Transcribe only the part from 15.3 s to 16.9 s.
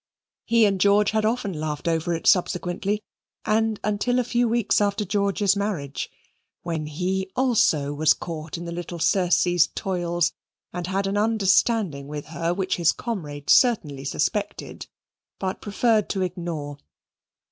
but preferred to ignore.